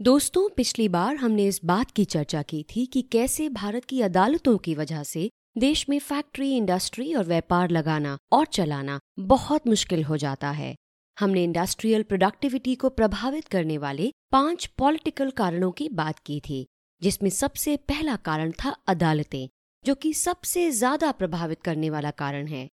दोस्तों, 0.00 0.48
पिछली 0.48 0.88
बार 0.88 1.16
हमने 1.16 1.44
इस 1.46 1.60
बात 1.64 1.90
की 1.90 2.04
चर्चा 2.04 2.40
की 2.42 2.62
थी 2.68 2.84
कि 2.86 3.00
कैसे 3.02 3.48
भारत 3.48 3.84
की 3.84 4.00
अदालतों 4.02 4.56
की 4.58 4.74
वजह 4.74 5.02
से 5.02 5.28
देश 5.58 5.84
में 5.88 5.98
फैक्ट्री, 5.98 6.50
इंडस्ट्री 6.56 7.12
और 7.14 7.24
व्यापार 7.24 7.70
लगाना 7.70 8.16
और 8.32 8.46
चलाना 8.46 8.98
बहुत 9.18 9.66
मुश्किल 9.66 10.04
हो 10.04 10.16
जाता 10.16 10.50
है। 10.50 10.74
हमने 11.16 11.42
इंडस्ट्रियल 11.44 12.02
प्रोडक्टिविटी 12.02 12.74
को 12.74 12.88
प्रभावित 12.90 13.48
करने 13.48 13.78
वाले 13.78 14.10
पाँच 14.32 14.66
पॉलिटिकल 14.78 15.30
कारणों 15.30 15.70
की 15.72 15.88
बात 15.88 16.18
की 16.18 16.40
थी, 16.40 16.64
जिसमें 17.02 17.30
सबसे 17.30 17.76
पहला 17.88 18.16
कारण 18.16 18.52
था 18.64 18.74
अदालतें, 18.86 19.48
जो 19.84 19.94
कि 19.94 20.14
सबसे 20.14 20.70
ज़्यादा 20.70 21.12
प्रभावित 21.12 21.62
करने 21.62 21.90
वाला 21.90 22.10
कारण 22.16 22.46
है। 22.46 22.68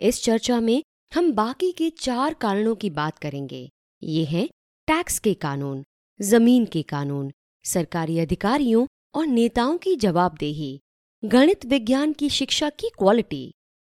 इस 0.00 0.22
चर्चा 0.24 0.60
में 0.60 0.82
हम 1.14 1.32
बाकी 1.32 1.72
के 1.72 1.90
चार 2.00 2.34
कारणों 2.40 2.74
की 2.76 2.90
बात 2.92 3.18
करेंगे। 3.18 3.68
ये 4.02 4.24
हैं 4.24 4.48
टैक्स 4.88 5.18
के 5.18 5.34
कानून 5.34 5.84
ज़मीन 6.20 6.64
के 6.64 6.82
कानून, 6.82 7.30
सरकारी 7.64 8.18
अधिकारियों 8.18 8.86
और 9.14 9.26
नेताओं 9.26 9.76
की 9.78 9.94
जवाबदेही, 9.96 10.78
गणित 11.22 11.66
विज्ञान 11.66 12.12
की 12.12 12.28
शिक्षा 12.28 12.70
की 12.70 12.90
क्वालिटी 12.98 13.50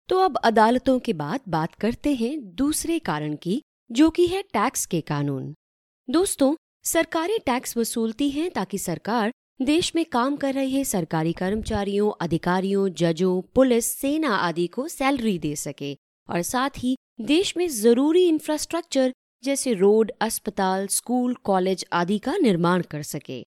तो 0.10 0.18
अब 0.18 0.38
अदालतों 0.38 1.00
के 1.00 1.14
बाद 1.14 1.40
बात 1.50 1.76
करते 1.76 2.14
हैं 2.14 2.56
दूसरे 2.56 3.00
कारण 3.00 3.36
की, 3.36 3.62
जो 3.92 4.10
कि 4.10 4.26
है 4.28 4.42
टैक्स 4.44 4.86
के 4.86 5.02
कानून। 5.02 5.54
दोस्तों, 6.08 6.56
सरकारें 6.84 7.38
टैक्स 7.46 7.78
वसूलती 7.78 8.30
हैं 8.30 8.50
ताकि 8.52 8.78
सरकार 8.78 9.32
देश 9.62 9.92
में 9.96 10.06
काम 10.06 10.36
कर 10.36 10.54
रहे 10.54 10.84
सरकारी 10.84 11.34
कर्मचारियों, 11.34 12.12
अधिकारियों, 12.22 12.88
जजों, 12.90 13.42
पुलिस, 13.56 13.92
सेना 13.98 14.36
आदि 14.36 14.68
को 14.68 14.88
सैलरी 14.88 15.38
दे 15.40 15.56
सके 15.56 15.96
और 16.30 16.42
साथ 16.42 16.70
ही 16.78 16.96
देश 17.22 17.56
में 17.58 17.68
ज़रूरी 17.68 18.28
इंफ्रास्ट्रक्चर 18.28 19.14
जैसे 19.44 19.74
रोड, 19.74 20.12
अस्पताल, 20.22 20.88
स्कूल, 20.88 21.34
कॉलेज 21.34 21.86
आदि 21.94 22.18
का 22.20 22.36
निर्माण 22.38 22.82
कर 22.82 23.04
सके। 23.04 23.42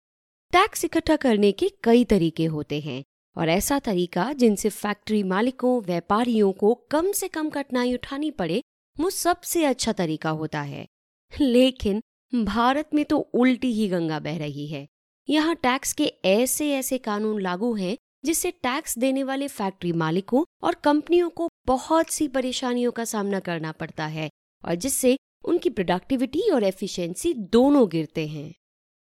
टैक्स 0.53 0.85
इकट्ठा 0.85 1.17
करने 1.17 1.53
के 1.53 1.71
कई 1.85 2.05
तरीके 2.05 2.45
होते 2.45 2.81
हैं 2.81 3.03
और 3.37 3.49
ऐसा 3.49 3.79
तरीका 3.79 4.33
जिनसे 4.33 4.69
फैक्ट्री 4.69 5.23
मालिकों, 5.23 5.81
व्यापारियों 5.83 6.53
को 6.53 6.75
कम 6.91 7.13
से 7.13 7.29
कम 7.29 7.51
कठिनाई 7.51 7.95
उठानी 7.95 8.31
पड़े, 8.31 8.63
वो 8.97 9.11
सबसे 9.11 9.65
अच्छा 9.65 9.93
तरीका 9.93 10.31
होता 10.31 10.61
है। 10.63 10.87
लेकिन 11.33 12.01
भारत 12.35 12.95
में 12.95 13.05
तो 13.05 13.19
उल्टी 13.19 13.73
ही 13.73 13.89
गंगा 13.89 14.19
बह 14.19 14.39
रही 14.39 14.67
है। 14.67 14.87
यहाँ 15.29 15.55
टैक्स 15.55 15.93
के 15.93 16.13
ऐसे 16.25 16.71
ऐसे 16.73 16.99
कानून 16.99 17.41
लागू 17.41 17.75
हैं 17.75 17.97
जिससे 18.25 18.51
टैक्स 18.51 18.99
देने 18.99 19.23
वाले 19.23 19.49
फैक्ट्री 19.49 19.93
मालिकों 19.93 20.45
और 20.63 20.75
कंपनियों 20.75 21.31
को 21.31 21.49
बहुत 21.67 22.11
सी 22.11 22.29
परेशानियों 22.29 22.93
का 22.93 23.05
सामना 23.05 23.41
करना 23.41 23.73
पड़ता 23.73 24.07
है 24.07 24.29
और 24.65 24.75
जिससे 24.75 25.17
उनकी 25.49 25.71
प्रोडक्टिविटी 25.71 26.51
और 26.51 26.65
एफिशिएंसी 26.65 27.33
दोनों 27.53 27.89
गिरते 27.91 28.27
हैं। 28.27 28.53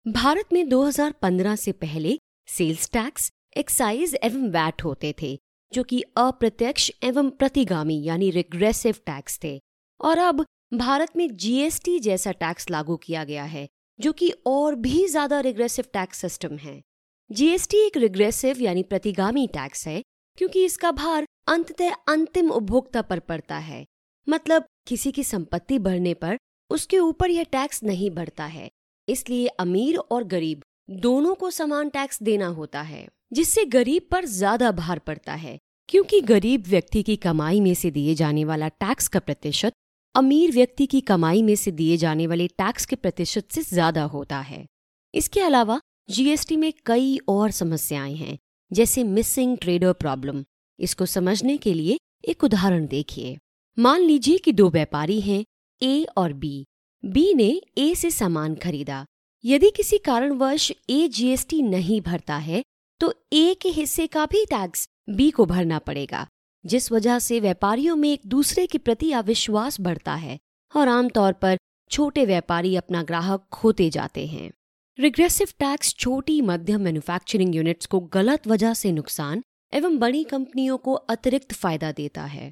भारत 0.06 0.54
में 0.54 0.68
2015 0.70 1.56
से 1.56 1.72
पहले 1.72 2.18
सेल्स 2.48 2.90
टैक्स 2.92 3.30
एक्साइज 3.58 4.16
एवं 4.24 4.50
वैट 4.50 4.84
होते 4.84 5.14
थे, 5.22 5.38
जो 5.72 5.84
कि 5.84 6.02
अप्रत्यक्ष 6.18 6.90
एवं 7.04 7.30
प्रतिगामी 7.30 8.02
यानी 8.04 8.30
रिग्रेसिव 8.32 8.96
टैक्स 9.06 9.40
थे। 9.44 9.60
और 10.00 10.18
अब 10.18 10.46
भारत 10.74 11.16
में 11.18 11.28
जीएसटी 11.38 12.00
जैसा 12.00 12.32
टैक्स 12.32 12.70
लागू 12.70 12.98
किया 12.98 13.24
गया 13.24 13.44
है, 13.44 13.68
जो 14.00 14.12
कि 14.12 14.30
और 14.46 14.76
भी 14.76 15.06
ज़्यादा 15.08 15.40
रिग्रेसिव 15.40 15.86
टैक्स 15.94 16.18
सिस्टम 16.18 16.58
है। 16.58 16.82
जीएसटी 17.30 17.78
एक 17.78 17.98
रिग्रेसिव 17.98 18.62
यानी 18.62 18.84
प्रतिगामी 18.84 19.48
टैक्स 19.48 19.88
है, 19.88 20.02
क्योंकि 20.38 20.66
इसका 20.66 20.92
भार 20.92 21.26
अंततः 21.48 21.94
अंतिम 22.08 22.50
उपभोक्ता 22.52 23.02
पर 23.02 23.20
पड़ता 23.22 23.58
है। 23.58 23.84
मतलब 24.28 24.66
किसी 24.88 25.12
की 25.12 25.24
संपत्ति 25.24 25.80
बढ़ने 25.80 26.14
पर 26.14 26.38
उसके 26.72 27.00
ऊपर 27.00 27.30
यह 27.30 27.44
टैक्स 27.44 27.84
नहीं 27.84 28.10
बढ़ता 28.12 28.46
है। 28.46 28.70
इसलिए 29.08 29.48
अमीर 29.48 29.98
और 29.98 30.24
गरीब 30.24 30.62
दोनों 30.90 31.34
को 31.36 31.50
समान 31.52 31.90
टैक्स 31.90 32.22
देना 32.24 32.48
होता 32.48 32.82
है, 32.82 33.08
जिससे 33.34 33.66
गरीब 33.66 34.08
पर 34.12 34.26
ज़्यादा 34.26 34.72
भार 34.72 35.00
पड़ता 35.00 35.34
है, 35.34 35.58
क्योंकि 35.90 36.20
गरीब 36.22 36.64
व्यक्ति 36.68 37.04
की 37.04 37.16
कमाई 37.16 37.60
में 37.62 37.74
से 37.74 37.92
दिए 37.92 38.16
जाने 38.16 38.46
वाला 38.46 38.68
टैक्स 38.68 39.08
का 39.08 39.20
प्रतिशत 39.20 39.74
अमीर 40.16 40.52
व्यक्ति 40.52 40.86
की 40.86 41.02
कमाई 41.02 41.42
में 41.42 41.56
से 41.56 41.72
दिए 41.72 41.98
जाने 41.98 42.28
वाले 42.28 42.48
टैक्स 42.48 42.86
के 42.86 42.96
प्रतिशत 42.96 43.52
से 43.52 43.62
ज़्यादा 43.62 44.04
होता 44.04 44.40
है। 44.40 44.66
इसके 45.14 45.42
अलावा 45.42 45.80
जीएसटी 46.10 46.58
में 46.58 46.72
कई 46.86 47.18
और 47.30 47.52
समस्याएँ 47.52 48.16
हैं, 48.16 48.38
जैसे 48.72 49.04
मिसिंग 49.04 49.58
ट्रेडर 49.58 49.94
प्रॉब्लम। 49.94 50.44
इसको 50.80 51.06
समझने 51.06 51.58
के 51.58 51.74
लिए 51.74 51.98
एक 52.28 52.44
उदाहरण 52.44 52.86
देखिए। 52.88 53.38
मान 53.78 54.02
लीजिए 54.02 54.38
कि 54.38 54.52
दो 54.52 54.70
व्यापारी 54.70 55.20
हैं, 55.22 55.44
ए 55.82 56.06
और 56.18 56.34
बी। 56.34 56.66
बी 57.04 57.34
ने 57.34 57.50
ए 57.78 57.94
से 57.96 58.12
सामान 58.12 58.56
खरीदा। 58.56 59.06
यदि 59.44 59.70
किसी 59.70 59.98
कारणवश 59.98 60.72
ए 60.90 61.08
जीएसटी 61.08 61.62
नहीं 61.62 62.00
भरता 62.02 62.36
है 62.38 62.62
तो 63.02 63.14
ए 63.34 63.54
के 63.62 63.70
हिस्से 63.70 64.08
का 64.08 64.26
भी 64.26 64.46
टैक्स 64.46 64.88
बी 65.10 65.30
को 65.32 65.46
भरना 65.46 65.80
पड़ेगा, 65.80 66.26
जिस 66.66 66.92
वजह 66.92 67.20
से 67.20 67.40
व्यापारियों 67.40 67.96
में 67.96 68.12
एक 68.12 68.22
दूसरे 68.28 68.66
के 68.68 68.78
प्रति 68.78 69.12
अविश्वास 69.14 69.82
बढ़ता 69.82 70.16
है 70.16 70.38
और 70.74 70.88
आमतौर 70.90 71.34
पर 71.34 71.58
छोटे 71.92 72.26
व्यापारी 72.26 72.76
अपना 72.76 73.04
ग्राहक 73.04 73.48
खोते 73.52 73.90
जाते 73.90 74.28
हैं। 74.28 74.50
रिग्रेसिव 74.98 75.48
टैक्स 75.60 75.96
छोटी 75.96 76.42
मध्यम 76.44 76.82
मैन्युफैक्चरिंग 76.82 77.56
यूनिट्स 77.56 77.86
को 77.86 78.00
गलत 78.14 78.48
वजह 78.48 78.74
से 78.76 78.92
नुकसान 78.92 79.44
एवं 79.74 79.98
बड़ी 80.00 80.24
कंपनियों 80.24 80.78
को 80.78 80.94
अतिरिक्त 80.94 81.54
फ़ायदा 81.54 81.92
देता 81.92 82.24
है। 82.26 82.52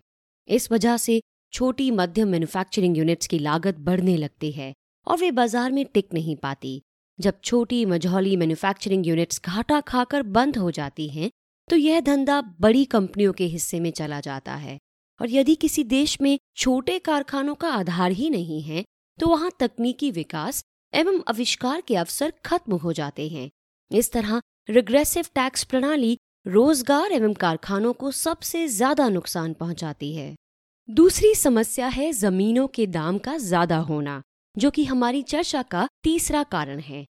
इस 0.52 0.72
वजह 0.72 0.98
से 0.98 1.20
छोटी 1.54 1.90
मध्यम 1.92 2.28
मैन्युफैक्चरिंग 2.28 2.98
यूनिट्स 2.98 3.28
की 3.28 3.40
लागत 3.40 3.78
बढ़ने 3.82 4.16
लगती 4.18 4.52
है 4.52 4.72
और 5.08 5.18
वे 5.18 5.32
बाज़ार 5.32 5.72
में 5.72 5.86
टिक 5.86 6.14
नहीं 6.14 6.36
पाती। 6.38 6.82
जब 7.20 7.40
छोटी 7.44 7.84
मझौली 7.86 8.36
मैन्युफैक्चरिंग 8.38 9.08
यूनिट्स 9.08 9.42
घाटा 9.46 9.80
खाकर 9.88 10.24
बंद 10.32 10.58
हो 10.58 10.72
जाती 10.72 11.08
हैं 11.10 11.30
तो 11.68 11.76
यह 11.76 12.00
धंधा 12.02 12.42
बड़ी 12.62 12.84
कंपनियों 12.88 13.34
के 13.34 13.46
हिस्से 13.48 13.80
में 13.80 13.92
चला 13.92 14.20
जाता 14.22 14.56
है। 14.56 14.78
और 15.20 15.30
यदि 15.30 15.56
किसी 15.56 15.84
देश 15.86 16.20
में 16.22 16.38
छोटे 16.58 16.98
कारखानों 17.02 17.56
का 17.56 17.70
आधार 17.70 18.12
ही 18.12 18.30
नहीं 18.30 18.62
है 18.62 18.84
तो 19.20 19.28
वहाँ 19.28 19.52
तकनीकी 19.60 20.12
विकास 20.12 20.64
एवं 20.94 21.22
आविष्कार 21.30 21.82
के 21.82 21.96
अवसर 21.96 22.34
खत्म 22.46 22.76
हो 22.78 22.94
जाते 22.94 23.28
हैं। 23.30 23.50
इस 23.92 24.12
तरह 24.12 24.42
रिग्रेसिव 24.70 25.26
टैक्स 25.36 25.64
प्रणाली 25.64 26.18
रोज़गार 26.48 27.12
एवं 27.12 27.34
कारखानों 27.36 27.94
को 27.94 28.12
सबसे 28.14 28.68
ज़्यादा 28.70 29.08
नुकसान 29.10 29.54
पहुंचाती 29.54 30.14
है। 30.16 30.34
दूसरी 30.92 31.36
समस्या 31.36 31.88
है 31.88 32.12
जमीनों 32.12 32.68
के 32.68 32.86
दाम 32.88 33.18
का 33.18 33.38
ज़्यादा 33.38 33.78
होना, 33.78 34.22
जो 34.58 34.72
कि 34.72 34.84
हमारी 34.86 35.22
चर्चा 35.22 35.62
का 35.62 35.88
तीसरा 36.04 36.44
कारण 36.44 36.80
है। 36.80 37.06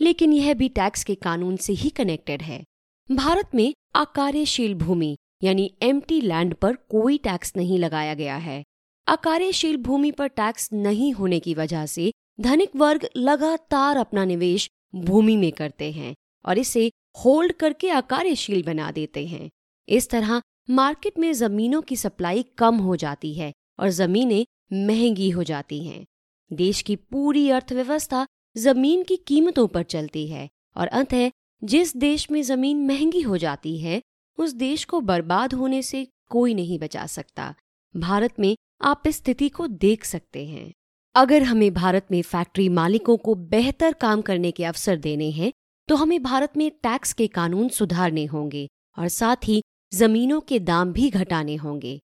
लेकिन 0.00 0.32
यह 0.32 0.54
भी 0.54 0.68
टैक्स 0.68 1.04
के 1.04 1.14
कानून 1.14 1.56
से 1.56 1.72
ही 1.72 1.90
कनेक्टेड 1.90 2.42
है। 2.42 2.62
भारत 3.08 3.50
में 3.54 3.72
आकार्यशील 3.96 4.74
भूमि, 4.74 5.16
यानी 5.44 5.70
एम्प्टी 5.82 6.20
लैंड 6.20 6.54
पर 6.54 6.74
कोई 6.74 7.18
टैक्स 7.18 7.56
नहीं 7.56 7.78
लगाया 7.78 8.14
गया 8.14 8.36
है। 8.36 8.62
आकार्यशील 9.06 9.76
भूमि 9.76 10.10
पर 10.10 10.28
टैक्स 10.28 10.72
नहीं 10.72 11.12
होने 11.12 11.40
की 11.40 11.54
वजह 11.54 11.86
से 11.86 12.12
धनिक 12.40 12.76
वर्ग 12.76 13.08
लगातार 13.16 13.96
अपना 13.96 14.24
निवेश 14.24 14.70
भूमि 14.94 15.36
में 15.36 15.52
करते 15.52 15.92
हैं 15.92 16.14
और 16.44 16.58
इसे 16.58 16.90
होल्ड 17.24 17.52
करके 17.52 17.90
आकार्यशील 17.90 18.62
बना 18.62 18.90
देते 18.90 19.26
हैं। 19.26 19.48
इस 19.88 20.10
तरह 20.10 20.40
मार्केट 20.70 21.18
में 21.18 21.32
जमीनों 21.32 21.80
की 21.82 21.96
सप्लाई 21.96 22.42
कम 22.58 22.76
हो 22.76 22.96
जाती 22.96 23.32
है 23.34 23.52
और 23.80 23.90
जमीनें 23.90 24.44
महँगी 24.86 25.30
हो 25.30 25.42
जाती 25.42 25.84
हैं। 25.84 26.04
देश 26.50 26.82
की 26.82 26.96
पूरी 26.96 27.48
अर्थव्यवस्था 27.50 28.26
ज़मीन 28.56 29.02
की 29.02 29.16
कीमतों 29.16 29.66
पर 29.68 29.82
चलती 29.82 30.26
है 30.28 30.48
और 30.76 30.86
अंतः 30.86 31.30
जिस 31.62 31.96
देश 31.96 32.30
में 32.30 32.42
ज़मीन 32.42 32.86
महँगी 32.86 33.20
हो 33.20 33.36
जाती 33.36 33.76
है, 33.78 34.00
उस 34.38 34.52
देश 34.52 34.84
को 34.84 35.00
बर्बाद 35.00 35.54
होने 35.54 35.82
से 35.82 36.06
कोई 36.30 36.54
नहीं 36.54 36.78
बचा 36.78 37.06
सकता। 37.06 37.54
भारत 37.94 38.40
में 38.40 38.56
आप 38.82 39.02
इस 39.06 39.16
स्थिति 39.16 39.48
को 39.48 39.66
देख 39.66 40.04
सकते 40.04 40.46
हैं। 40.46 40.72
अगर 41.14 41.42
हमें 41.42 41.72
भारत 41.74 42.06
में 42.10 42.20
फैक्ट्री 42.22 42.68
मालिकों 42.68 43.16
को 43.16 43.34
बेहतर 43.34 43.92
काम 43.92 44.22
करने 44.22 44.50
के 44.50 44.64
अवसर 44.64 44.96
देने 44.98 45.30
हैं 45.30 45.52
तो 45.88 45.96
हमें 45.96 46.22
भारत 46.22 46.56
में 46.56 46.70
टैक्स 46.82 47.12
के 47.12 47.26
कानून 47.26 47.68
सुधारने 47.68 48.24
होंगे 48.24 48.66
और 48.98 49.08
साथ 49.08 49.36
ही 49.44 49.62
जमीनों 49.92 50.40
के 50.40 50.58
दाम 50.58 50.92
भी 50.92 51.08
घटाने 51.10 51.54
होंगे। 51.56 51.98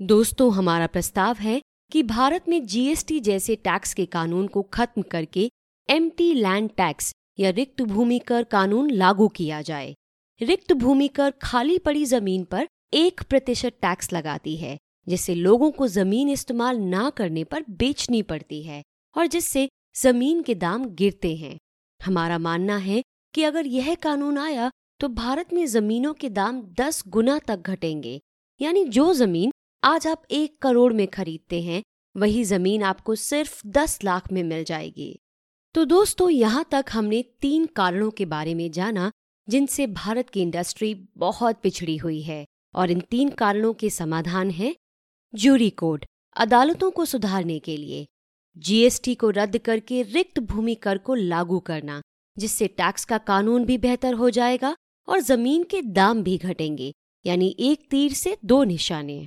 दोस्तों, 0.00 0.52
हमारा 0.52 0.86
प्रस्ताव 0.86 1.36
है 1.36 1.60
कि 1.92 2.02
भारत 2.02 2.48
में 2.48 2.66
जीएसटी 2.66 3.20
जैसे 3.20 3.56
टैक्स 3.56 3.94
के 3.94 4.06
कानून 4.06 4.46
को 4.46 4.62
खत्म 4.62 5.02
करके 5.02 5.48
एम्प्टी 5.88 6.32
लैंड 6.34 6.70
टैक्स 6.70 7.12
या 7.38 7.50
रिक्त 7.50 7.82
भूमि 7.82 8.18
कर 8.18 8.44
कानून 8.44 8.90
लागू 8.90 9.28
किया 9.28 9.60
जाए। 9.62 9.94
रिक्त 10.40 10.72
भूमि 10.72 11.08
कर 11.08 11.30
खाली 11.42 11.78
पड़ी 11.78 12.04
ज़मीन 12.04 12.44
पर 12.44 12.66
एक 12.94 13.22
प्रतिशत 13.22 13.76
टैक्स 13.82 14.12
लगाती 14.12 14.56
है, 14.56 14.76
जिससे 15.08 15.34
लोगों 15.34 15.70
को 15.70 15.88
ज़मीन 15.88 16.28
इस्तेमाल 16.28 16.78
ना 16.78 17.08
करने 17.10 17.44
पर 17.44 17.64
बेचनी 17.70 18.22
पड़ती 18.22 18.62
है 18.62 18.82
और 19.16 19.26
जिससे 19.26 19.68
ज़मीन 19.96 20.42
के 20.42 20.54
दाम 20.54 20.84
गिरते 20.94 21.34
हैं। 21.36 21.56
हमारा 22.00 22.38
मानना 22.38 22.76
है 22.76 23.02
कि 23.34 23.42
अगर 23.42 23.66
यह 23.66 23.94
कानून 23.94 24.38
आया 24.38 24.70
तो 25.00 25.08
भारत 25.08 25.52
में 25.52 25.66
जमीनों 25.66 26.14
के 26.14 26.28
दाम 26.28 26.62
दस 26.62 27.02
गुना 27.08 27.38
तक 27.38 27.60
घटेंगे। 27.60 28.20
यानी 28.60 28.84
जो 28.84 29.14
ज़मीन 29.14 29.52
आज 29.84 30.06
आप 30.06 30.22
एक 30.30 30.58
करोड़ 30.62 30.92
में 30.92 31.08
खरीदते 31.08 31.62
हैं, 31.62 31.82
वही 32.16 32.44
ज़मीन 32.44 32.82
आपको 32.82 33.14
सिर्फ़ 33.14 33.66
दस 33.66 34.04
लाख 34.04 34.32
में 34.32 34.42
मिल 34.42 34.64
जाएगी। 34.64 35.18
तो 35.74 35.84
दोस्तों, 35.84 36.30
यहाँ 36.30 36.64
तक 36.70 36.84
हमने 36.92 37.22
तीन 37.40 37.66
कारणों 37.66 38.10
के 38.10 38.24
बारे 38.24 38.54
में 38.54 38.70
जाना, 38.70 39.10
जिनसे 39.48 39.86
भारत 39.86 40.30
की 40.30 40.42
इंडस्ट्री 40.42 40.94
बहुत 41.16 41.60
पिछड़ी 41.62 41.96
हुई 41.96 42.20
है। 42.22 42.44
और 42.74 42.90
इन 42.90 43.00
तीन 43.00 43.28
कारणों 43.28 43.72
के 43.74 43.90
समाधान 43.90 44.50
है 44.50 44.74
जूरी 45.34 45.70
कोड, 45.70 46.04
अदालतों 46.36 46.90
को 46.90 47.04
सुधारने 47.04 47.58
के 47.58 47.76
लिए 47.76 48.06
जीएसटी 48.58 49.14
को 49.14 49.30
रद्द 49.30 49.58
करके 49.58 50.02
रिक्त 50.02 50.40
भूमि 50.40 50.74
कर 50.74 50.98
को 50.98 51.14
लागू 51.14 51.58
करना, 51.60 52.00
जिससे 52.38 52.68
टैक्स 52.68 53.04
का 53.04 53.18
कानून 53.18 53.64
भी 53.64 53.78
बेहतर 53.78 54.14
हो 54.14 54.30
जाएगा 54.30 54.76
और 55.10 55.20
ज़मीन 55.20 55.62
के 55.64 55.82
दाम 55.82 56.22
भी 56.22 56.36
घटेंगे, 56.38 56.92
यानी 57.24 57.54
एक 57.60 57.86
तीर 57.90 58.12
से 58.12 58.36
दो 58.44 58.62
निशाने। 58.64 59.26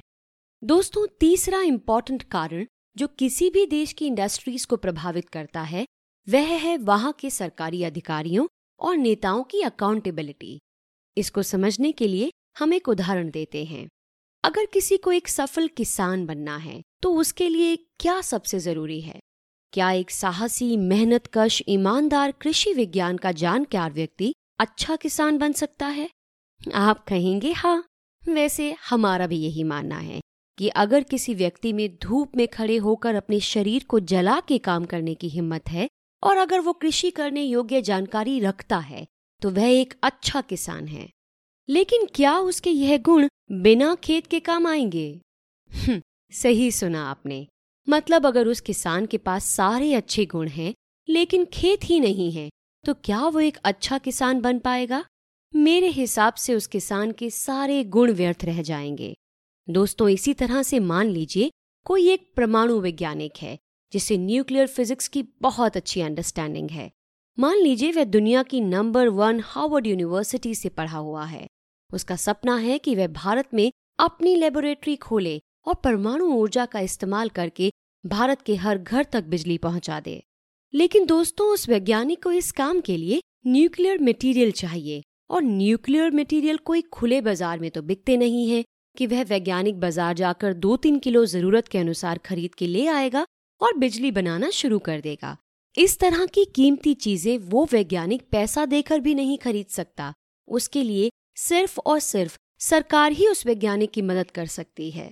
दोस्तों, 0.63 1.05
तीसरा 1.19 1.61
इंपॉर्टेंट 1.61 2.23
कारण 2.23 2.65
जो 2.97 3.07
किसी 3.09 3.49
भी 3.49 3.65
देश 3.65 3.93
की 3.93 4.05
इंडस्ट्रीज़ 4.07 4.67
को 4.67 4.77
प्रभावित 4.77 5.29
करता 5.29 5.61
है, 5.61 5.85
वह 6.27 6.53
है 6.57 6.77
वहाँ 6.77 7.11
के 7.13 7.29
सरकारी 7.29 7.83
अधिकारियों 7.83 8.47
और 8.79 8.97
नेताओं 8.97 9.43
की 9.43 9.61
अकाउंटेबिलिटी 9.61 10.59
इसको 11.17 11.43
समझने 11.43 11.91
के 11.91 12.07
लिए 12.07 12.31
हम 12.59 12.73
एक 12.73 12.87
उदाहरण 12.89 13.29
देते 13.29 13.63
हैं। 13.65 13.87
अगर 14.43 14.65
किसी 14.65 14.97
को 14.97 15.11
एक 15.11 15.27
सफल 15.27 15.67
किसान 15.67 16.25
बनना 16.25 16.57
है 16.57 16.81
तो 17.01 17.13
उसके 17.13 17.49
लिए 17.49 17.75
क्या 17.99 18.19
सबसे 18.21 18.59
ज़रूरी 18.59 18.99
है? 19.01 19.19
क्या 19.73 19.91
एक 19.91 20.11
साहसी, 20.11 20.75
मेहनतकश, 20.77 21.61
ईमानदार 21.67 22.31
कृषि 22.31 22.73
विज्ञान 22.73 23.17
का 23.17 23.31
जानकार 23.33 23.93
व्यक्ति 23.93 24.33
अच्छा 24.59 24.95
किसान 24.95 25.37
बन 25.37 25.51
सकता 25.51 25.87
है? 25.87 26.09
आप 26.73 27.03
कहेंगे 27.07 27.51
हाँ 27.51 27.83
वैसे 28.23 28.71
हमारा 28.89 29.27
भी 29.27 29.37
यही 29.37 29.63
मानना 29.63 29.97
है 29.97 30.19
कि 30.57 30.67
अगर 30.69 31.03
किसी 31.03 31.33
व्यक्ति 31.33 31.71
में 31.73 31.87
धूप 32.03 32.35
में 32.37 32.47
खड़े 32.47 32.77
होकर 32.77 33.15
अपने 33.15 33.39
शरीर 33.39 33.83
को 33.83 33.99
जला 33.99 34.39
के 34.39 34.57
काम 34.57 34.85
करने 34.85 35.15
की 35.15 35.29
हिम्मत 35.29 35.69
है 35.69 35.87
और 36.23 36.37
अगर 36.37 36.59
वो 36.59 36.73
कृषि 36.73 37.09
करने 37.11 37.43
योग्य 37.43 37.81
जानकारी 37.81 38.39
रखता 38.39 38.77
है 38.77 39.05
तो 39.41 39.49
वह 39.49 39.69
एक 39.69 39.93
अच्छा 40.03 40.41
किसान 40.41 40.87
है। 40.87 41.09
लेकिन 41.69 42.05
क्या 42.15 42.37
उसके 42.39 42.69
यह 42.69 42.97
गुण 42.97 43.27
बिना 43.51 43.93
खेत 43.95 44.27
के 44.27 44.39
काम 44.39 44.67
आएँगे? 44.67 45.07
हम्म, 45.71 46.01
सही 46.33 46.71
सुना 46.71 47.03
आपने। 47.09 47.45
मतलब 47.87 48.25
अगर 48.25 48.47
उस 48.47 48.61
किसान 48.61 49.05
के 49.05 49.17
पास 49.17 49.45
सारे 49.45 49.93
अच्छे 49.93 50.25
गुण 50.25 50.47
हैं 50.47 50.73
लेकिन 51.07 51.45
खेत 51.45 51.79
ही 51.83 51.99
नहीं 51.99 52.31
है 52.31 52.49
तो 52.85 52.93
क्या 52.93 53.27
वो 53.27 53.39
एक 53.39 53.57
अच्छा 53.57 53.97
किसान 53.97 54.41
बन 54.41 54.59
पाएगा? 54.59 55.05
मेरे 55.55 55.87
हिसाब 55.87 56.33
से 56.33 56.55
उस 56.55 56.67
किसान 56.67 57.11
के 57.11 57.29
सारे 57.29 57.83
गुण 57.83 58.11
व्यर्थ 58.11 58.37
रह 58.43 58.61
जाएँगे। 58.61 59.15
दोस्तों, 59.69 60.09
इसी 60.09 60.33
तरह 60.33 60.63
से 60.63 60.79
मान 60.79 61.07
लीजिए, 61.07 61.51
कोई 61.85 62.09
एक 62.09 62.33
परमाणु 62.37 62.79
वैज्ञानिक 62.79 63.33
है, 63.41 63.59
जिसे 63.93 64.17
न्यूक्लियर 64.17 64.67
फिजिक्स 64.67 65.07
की 65.07 65.23
बहुत 65.41 65.77
अच्छी 65.77 66.01
अंडरस्टैंडिंग 66.01 66.71
है। 66.71 66.91
मान 67.39 67.57
लीजिए, 67.57 67.91
वह 67.91 68.03
दुनिया 68.03 68.43
की 68.43 68.61
नंबर 68.61 69.07
वन 69.07 69.41
हार्वर्ड 69.45 69.87
यूनिवर्सिटी 69.87 70.55
से 70.55 70.69
पढ़ा 70.69 70.97
हुआ 70.97 71.25
है। 71.25 71.47
उसका 71.93 72.15
सपना 72.15 72.57
है 72.57 72.77
कि 72.77 72.95
वह 72.95 73.07
भारत 73.07 73.49
में 73.53 73.71
अपनी 73.99 74.35
लेबोरेटरी 74.35 74.95
खोले 74.95 75.41
और 75.65 75.75
परमाणु 75.75 76.25
ऊर्जा 76.25 76.65
का 76.65 76.79
इस्तेमाल 76.79 77.29
करके 77.29 77.71
भारत 78.05 78.41
के 78.41 78.55
हर 78.55 78.77
घर 78.77 79.03
तक 79.03 79.23
बिजली 79.23 79.57
पहुँचा 79.57 79.99
दे। 79.99 80.23
लेकिन 80.73 81.05
दोस्तों, 81.05 81.47
उस 81.47 81.67
वैज्ञानिक 81.69 82.23
को 82.23 82.31
इस 82.31 82.51
काम 82.51 82.79
के 82.81 82.97
लिए 82.97 83.21
न्यूक्लियर 83.47 84.01
मटेरियल 84.01 84.51
चाहिए। 84.51 85.01
और 85.29 85.43
न्यूक्लियर 85.43 86.11
मटेरियल 86.11 86.57
कोई 86.57 86.81
खुले 86.93 87.19
बाज़ार 87.21 87.59
में 87.59 87.69
तो 87.71 87.81
बिकते 87.81 88.17
नहीं 88.17 88.47
है 88.49 88.63
कि 88.95 89.07
वह 89.07 89.23
वैज्ञानिक 89.23 89.79
बाज़ार 89.79 90.13
जाकर 90.13 90.53
दो 90.55 90.75
तीन 90.77 90.99
किलो 90.99 91.25
ज़रूरत 91.25 91.67
के 91.67 91.77
अनुसार 91.77 92.17
खरीद 92.17 92.55
के 92.55 92.67
ले 92.67 92.85
आएगा 92.87 93.25
और 93.61 93.77
बिजली 93.77 94.11
बनाना 94.11 94.49
शुरू 94.49 94.79
कर 94.79 95.01
देगा। 95.01 95.37
इस 95.75 95.97
तरह 95.99 96.25
की 96.25 96.45
कीमती 96.45 96.93
चीज़ें 96.95 97.37
वो 97.49 97.67
वैज्ञानिक 97.71 98.23
पैसा 98.31 98.65
देकर 98.65 98.99
भी 98.99 99.13
नहीं 99.15 99.37
खरीद 99.37 99.67
सकता। 99.67 100.13
उसके 100.47 100.83
लिए 100.83 101.09
सिर्फ़ 101.37 101.79
और 101.79 101.99
सिर्फ़ 101.99 102.37
सरकार 102.61 103.11
ही 103.11 103.27
उस 103.27 103.45
वैज्ञानिक 103.45 103.91
की 103.91 104.01
मदद 104.01 104.31
कर 104.31 104.45
सकती 104.47 104.89
है। 104.91 105.11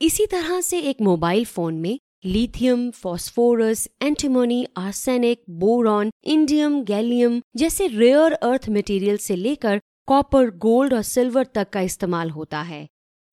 इसी 0.00 0.26
तरह 0.26 0.60
से 0.60 0.80
एक 0.80 1.00
मोबाइल 1.02 1.44
फ़ोन 1.44 1.74
में 1.74 1.98
lithium 2.26 2.90
phosphorus 2.90 3.86
antimony 4.02 4.64
arsenic 4.76 5.42
boron 5.58 6.10
indium 6.24 6.80
gallium 6.84 7.40
जैसे 7.56 7.86
रेयर 7.86 8.32
अर्थ 8.32 8.68
मटेरियल 8.68 9.16
से 9.16 9.36
लेकर 9.36 9.80
कॉपर 10.08 10.50
गोल्ड 10.56 10.94
और 10.94 11.02
सिल्वर 11.02 11.46
तक 11.54 11.70
का 11.70 11.80
इस्तेमाल 11.80 12.30
होता 12.30 12.62
है। 12.62 12.86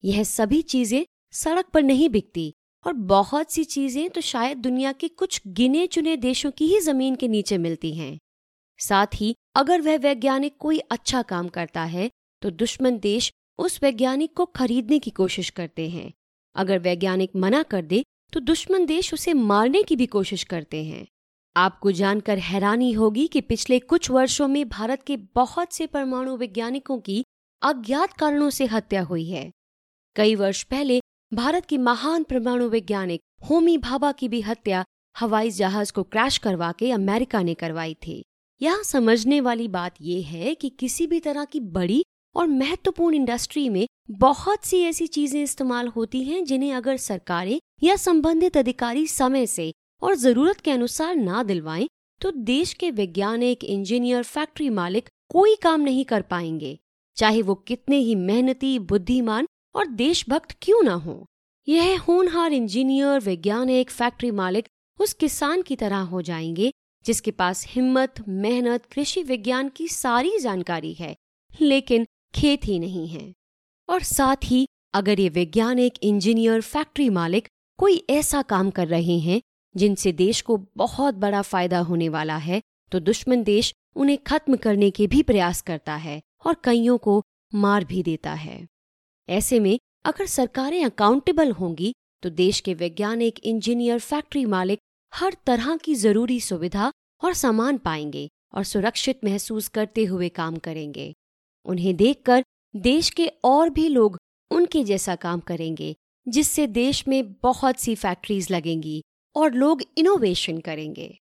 यह 0.03 0.23
सभी 0.23 0.61
चीज़ें 0.63 1.05
सड़क 1.33 1.69
पर 1.73 1.83
नहीं 1.83 2.09
बिकती 2.09 2.53
और 2.85 2.93
बहुत 2.93 3.51
सी 3.51 3.63
चीज़ें 3.65 4.09
तो 4.09 4.21
शायद 4.21 4.57
दुनिया 4.59 4.91
के 4.91 5.07
कुछ 5.07 5.41
गिने 5.49 5.85
चुने 5.87 6.15
देशों 6.19 6.51
की 6.51 6.67
ही 6.67 6.79
ज़मीन 6.81 7.15
के 7.15 7.27
नीचे 7.27 7.57
मिलती 7.57 7.93
हैं। 7.95 8.17
साथ 8.79 9.21
ही 9.21 9.35
अगर 9.55 9.81
वह 9.81 9.97
वैज्ञानिक 9.99 10.57
कोई 10.59 10.79
अच्छा 10.91 11.21
काम 11.25 11.47
करता 11.49 11.83
है 11.87 12.09
तो 12.41 12.49
दुश्मन 12.51 12.99
देश 13.01 13.33
उस 13.59 13.79
वैज्ञानिक 13.83 14.33
को 14.33 14.45
खरीदने 14.55 14.99
की 14.99 15.11
कोशिश 15.13 15.49
करते 15.51 15.89
हैं। 15.89 16.11
अगर 16.55 16.79
वैज्ञानिक 16.81 17.35
मना 17.35 17.63
कर 17.65 17.81
दे 17.83 18.03
तो 18.33 18.39
दुश्मन 18.39 18.85
देश 18.85 19.13
उसे 19.13 19.33
मारने 19.33 19.83
की 19.83 19.95
भी 19.95 20.05
कोशिश 20.05 20.43
करते 20.43 20.83
हैं। 20.83 21.07
आपको 21.55 21.91
जानकर 21.91 22.37
हैरानी 22.37 22.91
होगी 22.91 23.27
कि 23.27 23.41
पिछले 23.41 23.79
कुछ 23.79 24.09
वर्षों 24.11 24.47
में 24.47 24.69
भारत 24.69 25.03
के 25.03 25.17
बहुत 25.17 25.73
से 25.73 25.87
परमाणु 25.87 26.37
वैज्ञानिकों 26.37 26.99
की 26.99 27.25
अज्ञात 27.61 28.13
कारणों 28.13 28.49
से 28.49 28.65
हत्या 28.65 29.01
हुई 29.01 29.25
है। 29.25 29.51
कई 30.15 30.35
वर्ष 30.35 30.63
पहले 30.63 30.99
भारत 31.33 31.65
की 31.65 31.77
महान 31.77 32.23
परमाणु 32.23 32.69
वैज्ञानिक 32.69 33.21
होमी 33.49 33.77
भाभा 33.77 34.11
की 34.11 34.27
भी 34.27 34.41
हत्या 34.41 34.85
हवाई 35.19 35.49
जहाज़ 35.49 35.93
को 35.93 36.03
क्रैश 36.03 36.37
करवा 36.37 36.71
के 36.71 36.91
अमेरिका 36.91 37.41
ने 37.41 37.53
करवाई 37.53 37.93
थी। 37.93 38.23
यहाँ 38.61 38.83
समझने 38.83 39.41
वाली 39.41 39.67
बात 39.67 39.95
यह 40.01 40.27
है 40.27 40.55
कि 40.55 40.69
किसी 40.69 41.07
भी 41.07 41.19
तरह 41.19 41.45
की 41.45 41.59
बड़ी 41.59 42.03
और 42.35 42.47
महत्वपूर्ण 42.47 43.15
इंडस्ट्री 43.15 43.67
में 43.69 43.87
बहुत 44.11 44.65
सी 44.65 44.81
ऐसी 44.81 45.07
चीज़ें 45.07 45.41
इस्तेमाल 45.43 45.87
होती 45.87 46.23
हैं 46.23 46.43
जिन्हें 46.45 46.73
अगर 46.73 46.97
सरकारें 46.97 47.59
या 47.83 47.95
संबंधित 47.95 48.57
अधिकारी 48.57 49.07
समय 49.07 49.45
से 49.45 49.71
और 50.01 50.15
ज़रूरत 50.15 50.61
के 50.61 50.71
अनुसार 50.71 51.15
ना 51.15 51.43
दिलवाएँ 51.43 51.87
तो 52.21 52.31
देश 52.31 52.73
के 52.73 52.91
वैज्ञानिक, 52.91 53.63
इंजीनियर, 53.63 54.23
फैक्ट्री 54.23 54.69
मालिक 54.69 55.09
कोई 55.29 55.55
काम 55.55 55.81
नहीं 55.81 56.05
कर 56.05 56.21
पाएँगे, 56.21 56.77
चाहे 57.17 57.41
वो 57.41 57.55
कितने 57.55 57.97
ही 57.97 58.15
मेहनती, 58.15 58.77
बुद्धिमान 58.79 59.47
और 59.75 59.87
देशभक्त 59.87 60.55
क्यों 60.61 60.81
ना 60.83 60.93
हो। 60.93 61.25
यह 61.67 61.99
होनहार 62.01 62.53
इंजीनियर, 62.53 63.19
वैज्ञानिक, 63.19 63.89
फैक्ट्री 63.89 64.31
मालिक 64.31 64.67
उस 64.99 65.13
किसान 65.13 65.61
की 65.61 65.75
तरह 65.75 65.97
हो 65.97 66.21
जाएँगे, 66.21 66.71
जिसके 67.05 67.31
पास 67.31 67.65
हिम्मत, 67.69 68.23
मेहनत, 68.27 68.85
कृषि 68.85 69.23
विज्ञान 69.23 69.69
की 69.69 69.87
सारी 69.87 70.39
जानकारी 70.39 70.93
है। 70.93 71.15
लेकिन 71.61 72.05
खेत 72.35 72.65
ही 72.65 72.77
नहीं 72.79 73.07
है। 73.07 73.33
और 73.89 74.03
साथ 74.03 74.45
ही, 74.45 74.65
अगर 74.93 75.19
ये 75.19 75.29
वैज्ञानिक, 75.29 75.93
इंजीनियर, 76.03 76.61
फैक्ट्री 76.61 77.09
मालिक 77.09 77.47
कोई 77.79 78.03
ऐसा 78.09 78.41
काम 78.41 78.69
कर 78.69 78.87
रहे 78.87 79.17
हैं, 79.19 79.41
जिनसे 79.75 80.11
देश 80.11 80.41
को 80.41 80.57
बहुत 80.77 81.15
बड़ा 81.15 81.41
फ़ायदा 81.41 81.79
होने 81.79 82.09
वाला 82.09 82.37
है 82.37 82.61
तो 82.91 82.99
दुश्मन 82.99 83.43
देश 83.43 83.73
उन्हें 83.95 84.17
खत्म 84.17 84.55
करने 84.55 84.89
के 84.91 85.07
भी 85.07 85.21
प्रयास 85.23 85.61
करता 85.61 85.95
है 85.95 86.21
और 86.45 86.55
कईयों 86.63 86.97
को 86.97 87.21
मार 87.51 87.85
भी 87.85 88.03
देता 88.03 88.33
है। 88.33 88.65
ऐसे 89.29 89.59
में, 89.59 89.77
अगर 90.05 90.25
सरकारें 90.25 90.83
अकाउंटेबल 90.85 91.51
होंगी 91.51 91.93
तो 92.23 92.29
देश 92.29 92.59
के 92.59 92.73
वैज्ञानिक, 92.73 93.39
इंजीनियर, 93.39 93.99
फैक्ट्री 93.99 94.45
मालिक 94.45 94.79
हर 95.13 95.35
तरह 95.45 95.75
की 95.77 95.95
ज़रूरी 95.95 96.39
सुविधा 96.39 96.91
और 97.23 97.33
सामान 97.33 97.77
पाएँगे 97.77 98.29
और 98.53 98.63
सुरक्षित 98.63 99.19
महसूस 99.25 99.67
करते 99.67 100.05
हुए 100.05 100.29
काम 100.29 100.55
करेंगे। 100.57 101.13
उन्हें 101.65 101.95
देखकर 101.95 102.43
देश 102.75 103.09
के 103.09 103.27
और 103.43 103.69
भी 103.69 103.87
लोग 103.87 104.17
उनके 104.51 104.83
जैसा 104.83 105.15
काम 105.15 105.39
करेंगे, 105.39 105.95
जिससे 106.27 106.67
देश 106.67 107.07
में 107.07 107.33
बहुत 107.33 107.79
सी 107.79 107.95
फैक्ट्रीज 107.95 108.51
लगेंगी 108.51 109.01
और 109.35 109.53
लोग 109.53 109.81
इनोवेशन 109.97 110.57
करेंगे। 110.57 111.17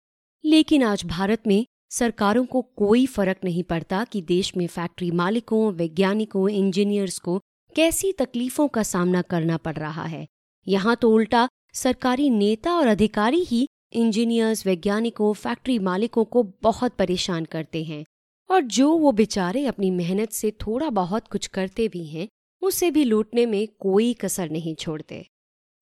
लेकिन 0.44 0.82
आज 0.82 1.04
भारत 1.04 1.46
में 1.46 1.66
सरकारों 1.90 2.44
को 2.44 2.62
कोई 2.62 3.06
फ़र्क 3.06 3.36
नहीं 3.44 3.62
पड़ता 3.62 4.04
कि 4.04 4.22
देश 4.22 4.56
में 4.56 4.66
फैक्ट्री 4.66 5.10
मालिकों, 5.10 5.72
वैज्ञानिकों 5.72 6.48
इंजीनियर्स 6.48 7.18
को 7.18 7.40
कैसी 7.76 8.12
तकलीफों 8.12 8.68
का 8.68 8.82
सामना 8.82 9.22
करना 9.22 9.56
पड़ 9.56 9.76
रहा 9.76 10.04
है। 10.04 10.26
यहाँ 10.68 10.96
तो 10.96 11.10
उल्टा 11.10 11.48
सरकारी 11.74 12.30
नेता 12.30 12.74
और 12.74 12.86
अधिकारी 12.86 13.44
ही 13.44 13.66
इंजीनियर्स 13.92 14.66
वैज्ञानिकों 14.66 15.32
फैक्ट्री 15.32 15.78
मालिकों 15.78 16.24
को 16.24 16.42
बहुत 16.62 16.92
परेशान 16.92 17.44
करते 17.44 17.84
हैं। 17.84 18.04
और 18.50 18.60
जो 18.60 18.98
वो 18.98 19.12
बेचारे 19.12 19.66
अपनी 19.66 19.90
मेहनत 19.90 20.30
से 20.30 20.50
थोड़ा 20.50 20.90
बहुत 20.90 21.28
कुछ 21.28 21.46
करते 21.46 21.88
भी 21.88 22.06
हैं, 22.06 22.28
उसे 22.62 22.90
भी 22.90 23.04
लूटने 23.04 23.46
में 23.46 23.68
कोई 23.78 24.14
कसर 24.14 24.50
नहीं 24.50 24.74
छोड़ते। 24.74 25.26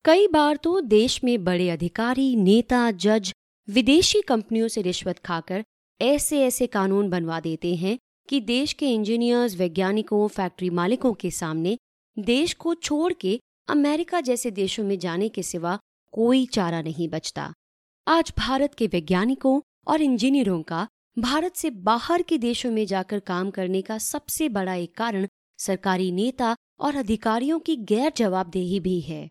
कई 0.05 0.27
बार 0.27 0.55
तो 0.55 0.81
देश 0.81 1.23
में 1.23 1.43
बड़े 1.43 1.69
अधिकारी, 1.69 2.35
नेता, 2.35 2.91
जज, 2.91 3.33
विदेशी 3.69 4.21
कंपनियों 4.21 4.67
से 4.67 4.81
रिश्वत 4.81 5.19
खाकर 5.19 5.63
ऐसे 6.01 6.41
ऐसे 6.41 6.67
कानून 6.67 7.09
बनवा 7.09 7.39
देते 7.39 7.75
हैं 7.75 7.97
कि 8.29 8.39
देश 8.39 8.73
के 8.73 8.89
इंजीनियर्स, 8.89 9.55
वैज्ञानिकों, 9.55 10.27
फैक्ट्री 10.27 10.69
मालिकों 10.69 11.13
के 11.13 11.31
सामने 11.31 11.77
देश 12.19 12.53
को 12.53 12.75
छोड़ 12.75 13.13
के 13.13 13.39
अमेरिका 13.69 14.21
जैसे 14.21 14.51
देशों 14.51 14.83
में 14.83 14.99
जाने 14.99 15.29
के 15.29 15.43
सिवा 15.43 15.79
कोई 16.11 16.45
चारा 16.45 16.81
नहीं 16.81 17.09
बचता। 17.09 17.53
आज 18.07 18.33
भारत 18.37 18.73
के 18.73 18.87
वैज्ञानिकों 18.87 19.61
और 19.87 20.01
इंजीनियरों 20.01 20.61
का 20.61 20.87
भारत 21.17 21.55
से 21.55 21.69
बाहर 21.69 22.21
के 22.21 22.37
देशों 22.37 22.69
में 22.71 22.85
जाकर 22.85 23.19
काम 23.19 23.49
करने 23.51 23.81
का 23.81 23.97
सबसे 23.97 24.47
बड़ा 24.49 24.73
एक 24.73 24.93
कारण 24.95 25.27
सरकारी 25.59 26.11
नेता 26.11 26.55
और 26.79 26.95
अधिकारियों 26.95 27.59
की 27.59 27.75
गैर 27.75 28.11
जवाबदेही 28.17 28.79
भी 28.79 28.99
है। 29.01 29.29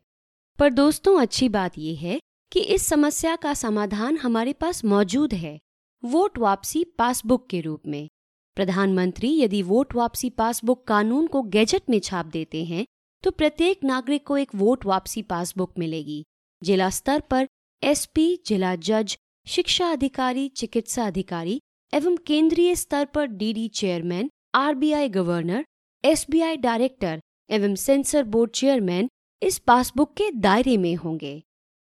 पर 0.58 0.70
दोस्तों, 0.70 1.20
अच्छी 1.20 1.48
बात 1.48 1.78
यह 1.78 1.98
है 1.98 2.18
कि 2.52 2.60
इस 2.60 2.86
समस्या 2.86 3.36
का 3.36 3.52
समाधान 3.54 4.16
हमारे 4.16 4.52
पास 4.52 4.84
मौजूद 4.84 5.34
है, 5.34 5.58
वोट 6.02 6.38
वापसी 6.38 6.82
पासबुक 6.98 7.46
के 7.50 7.60
रूप 7.60 7.86
में। 7.86 8.08
प्रधानमंत्री 8.56 9.30
यदि 9.40 9.62
वोट 9.62 9.94
वापसी 9.94 10.30
पासबुक 10.30 10.86
कानून 10.86 11.26
को 11.26 11.42
गैजेट 11.44 11.90
में 11.90 11.98
छाप 12.00 12.26
देते 12.26 12.64
हैं 12.64 12.84
तो 13.24 13.30
प्रत्येक 13.30 13.84
नागरिक 13.84 14.26
को 14.26 14.36
एक 14.36 14.54
वोट 14.54 14.84
वापसी 14.86 15.22
पासबुक 15.22 15.72
मिलेगी। 15.78 16.24
जिला 16.62 16.90
स्तर 16.90 17.20
पर 17.20 17.46
एसपी, 17.82 18.42
जिला 18.46 18.74
जज, 18.76 19.16
शिक्षा 19.46 19.86
अधिकारी, 19.86 20.48
चिकित्सा 20.48 21.06
अधिकारी 21.06 21.60
एवं 21.92 22.16
केंद्रीय 22.16 22.74
स्तर 22.74 23.04
पर 23.04 23.26
DD 23.26 23.66
chairman 23.68 24.30
RBI 24.54 25.08
governor 25.08 25.64
SBI 26.04 26.56
director 26.56 27.20
एवं 27.50 27.74
सेंसर 27.74 28.22
बोर्ड 28.22 28.50
चेयरमैन 28.50 29.08
इस 29.42 29.58
पासबुक 29.58 30.12
के 30.16 30.30
दायरे 30.30 30.76
में 30.76 30.94
होंगे। 30.94 31.42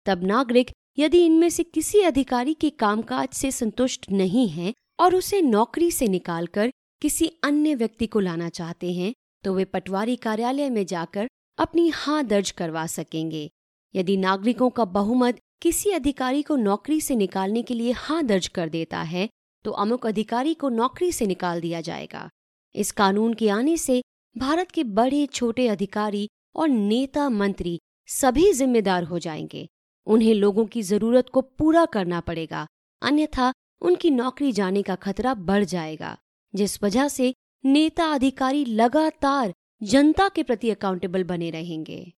तब 0.05 0.23
नागरिक 0.23 0.71
यदि 0.97 1.25
इनमें 1.25 1.49
से 1.49 1.63
किसी 1.63 2.01
अधिकारी 2.01 2.53
के 2.53 2.69
कामकाज 2.69 3.27
से 3.29 3.51
संतुष्ट 3.51 4.09
नहीं 4.11 4.47
है 4.49 4.73
और 4.99 5.15
उसे 5.15 5.41
नौकरी 5.41 5.91
से 5.91 6.07
निकालकर 6.07 6.71
किसी 7.01 7.27
अन्य 7.43 7.75
व्यक्ति 7.75 8.07
को 8.07 8.19
लाना 8.19 8.49
चाहते 8.49 8.91
हैं 8.93 9.13
तो 9.43 9.53
वे 9.53 9.65
पटवारी 9.65 10.15
कार्यालय 10.15 10.69
में 10.69 10.85
जाकर 10.85 11.27
अपनी 11.57 11.87
हाँ 11.89 12.23
दर्ज 12.23 12.51
करवा 12.51 12.85
सकेंगे। 12.87 13.49
यदि 13.95 14.17
नागरिकों 14.17 14.69
का 14.69 14.85
बहुमत 14.85 15.39
किसी 15.61 15.91
अधिकारी 15.91 16.41
को 16.41 16.55
नौकरी 16.55 16.99
से 17.01 17.15
निकालने 17.15 17.61
के 17.61 17.73
लिए 17.73 17.91
हाँ 17.91 18.23
दर्ज 18.23 18.47
कर 18.47 18.69
देता 18.69 19.01
है 19.03 19.29
तो 19.63 19.71
अमुक 19.71 20.05
अधिकारी 20.07 20.53
को 20.53 20.69
नौकरी 20.69 21.11
से 21.11 21.27
निकाल 21.27 21.61
दिया 21.61 21.81
जाएगा। 21.81 22.29
इस 22.75 22.91
कानून 22.91 23.33
के 23.33 23.49
आने 23.49 23.77
से 23.77 24.01
भारत 24.35 24.71
के 24.71 24.83
बड़े, 24.83 25.25
छोटे 25.25 25.67
अधिकारी 25.67 26.27
और 26.55 26.69
नेता 26.69 27.29
मंत्री 27.29 27.79
सभी 28.07 28.53
जिम्मेदार 28.53 29.03
हो 29.03 29.19
जाएँगे। 29.19 29.67
उन्हें 30.07 30.33
लोगों 30.33 30.65
की 30.65 30.81
ज़रूरत 30.81 31.29
को 31.29 31.41
पूरा 31.41 31.85
करना 31.85 32.19
पड़ेगा, 32.19 32.67
अन्यथा 33.01 33.53
उनकी 33.81 34.09
नौकरी 34.09 34.51
जाने 34.51 34.81
का 34.81 34.95
खतरा 34.95 35.33
बढ़ 35.33 35.63
जाएगा, 35.63 36.17
जिस 36.55 36.83
वजह 36.83 37.07
से 37.07 37.33
नेता 37.65 38.05
अधिकारी 38.05 38.65
लगातार 38.65 39.53
जनता 39.83 40.29
के 40.29 40.43
प्रति 40.43 40.69
अकाउंटेबल 40.69 41.23
बने 41.23 41.49
रहेंगे। 41.49 42.13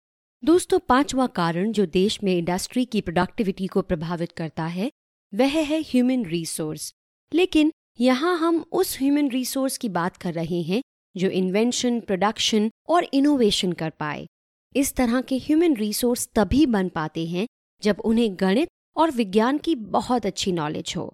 दोस्तों, 0.44 0.78
पांचवा 0.78 1.26
कारण 1.26 1.72
जो 1.72 1.86
देश 1.86 2.22
में 2.22 2.38
इंडस्ट्री 2.38 2.84
की 2.84 3.00
प्रोडक्टिविटी 3.00 3.66
को 3.66 3.82
प्रभावित 3.82 4.32
करता 4.32 4.66
है, 4.66 4.90
वह 5.32 5.58
है 5.58 5.80
ह्यूमन 5.80 6.24
रिसोर्स 6.24 6.92
लेकिन 7.34 7.72
यहाँ 8.00 8.36
हम 8.38 8.64
उस 8.72 8.96
ह्यूमन 8.98 9.28
रिसोर्स 9.30 9.76
की 9.78 9.88
बात 9.90 10.16
कर 10.16 10.34
रहे 10.34 10.60
हैं 10.62 10.80
जो 11.14 11.28
इन्वेंशन 11.30 12.00
प्रोडक्शन 12.00 12.70
और 12.88 13.06
इनोवेशन 13.14 13.72
कर 13.72 13.90
पाए। 13.90 14.26
इस 14.74 14.94
तरह 14.96 15.20
के 15.20 15.36
ह्यूमन 15.38 15.74
रिसोर्स 15.76 16.28
तभी 16.34 16.64
बन 16.66 16.88
पाते 16.88 17.26
हैं 17.26 17.46
जब 17.82 18.00
उन्हें 18.04 18.36
गणित 18.40 18.68
और 18.96 19.10
विज्ञान 19.10 19.58
की 19.58 19.74
बहुत 19.74 20.26
अच्छी 20.26 20.52
नॉलेज 20.52 20.94
हो। 20.96 21.12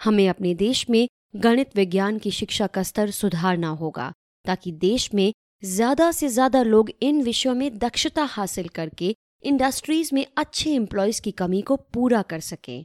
हमें 0.00 0.28
अपने 0.28 0.54
देश 0.54 0.88
में 0.90 1.06
गणित 1.36 1.76
विज्ञान 1.76 2.18
की 2.18 2.30
शिक्षा 2.30 2.66
का 2.66 2.82
स्तर 2.82 3.10
सुधारना 3.10 3.68
होगा 3.74 4.12
ताकि 4.44 4.72
देश 4.72 5.12
में 5.14 5.32
ज़्यादा 5.62 6.10
से 6.12 6.28
ज़्यादा 6.28 6.62
लोग 6.62 6.90
इन 7.02 7.22
विषयों 7.22 7.54
में 7.54 7.78
दक्षता 7.78 8.24
हासिल 8.24 8.68
करके 8.68 9.14
इंडस्ट्रीज़ 9.44 10.14
में 10.14 10.24
अच्छे 10.36 10.70
एम्प्लॉयज़ 10.72 11.20
की 11.22 11.30
कमी 11.32 11.60
को 11.62 11.76
पूरा 11.76 12.22
कर 12.22 12.40
सकें। 12.40 12.84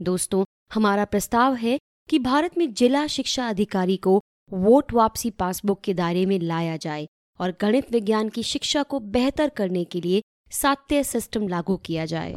दोस्तों, 0.00 0.44
हमारा 0.74 1.04
प्रस्ताव 1.04 1.54
है 1.54 1.78
कि 2.08 2.18
भारत 2.18 2.58
में 2.58 2.72
जिला 2.74 3.06
शिक्षा 3.06 3.48
अधिकारी 3.48 3.96
को 3.96 4.20
वोट 4.52 4.92
वापसी 4.92 5.30
पासबुक 5.30 5.80
के 5.80 5.94
दायरे 5.94 6.24
में 6.26 6.38
लाया 6.40 6.76
जाए 6.76 7.06
और 7.40 7.56
गणित 7.60 7.92
विज्ञान 7.92 8.28
की 8.28 8.42
शिक्षा 8.42 8.82
को 8.82 9.00
बेहतर 9.00 9.48
करने 9.48 9.84
के 9.84 10.00
लिए 10.00 10.22
सात्य 10.50 11.02
सिस्टम 11.04 11.48
लागू 11.48 11.76
किया 11.76 12.04
जाए। 12.04 12.36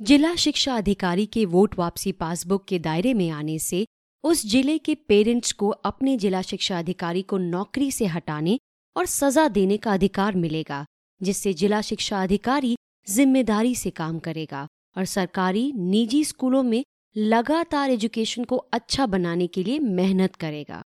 जिला 0.00 0.34
शिक्षा 0.34 0.76
अधिकारी 0.76 1.26
के 1.26 1.44
वोट 1.44 1.74
वापसी 1.78 2.12
पासबुक 2.12 2.64
के 2.64 2.78
दायरे 2.78 3.14
में 3.14 3.28
आने 3.30 3.58
से 3.58 3.84
उस 4.24 4.44
ज़िले 4.46 4.78
के 4.78 4.94
पेरेंट्स 5.08 5.52
को 5.52 5.68
अपने 5.68 6.16
जिला 6.16 6.42
शिक्षा 6.42 6.78
अधिकारी 6.78 7.22
को 7.22 7.38
नौकरी 7.38 7.90
से 7.90 8.06
हटाने 8.06 8.58
और 8.96 9.06
सजा 9.06 9.46
देने 9.48 9.76
का 9.76 9.92
अधिकार 9.92 10.36
मिलेगा, 10.36 10.84
जिससे 11.20 11.52
जिला 11.52 11.80
शिक्षा 11.80 12.22
अधिकारी 12.22 12.74
ज़िम्मेदारी 13.06 13.74
से 13.74 13.90
काम 13.90 14.18
करेगा 14.18 14.66
और 14.96 15.04
सरकारी, 15.04 15.72
निजी 15.72 16.24
स्कूलों 16.24 16.62
में 16.62 16.82
लगातार 17.18 17.90
एजुकेशन 17.90 18.44
को 18.44 18.56
अच्छा 18.56 19.04
बनाने 19.06 19.46
के 19.46 19.62
लिए 19.62 19.78
मेहनत 19.78 20.34
करेगा। 20.36 20.82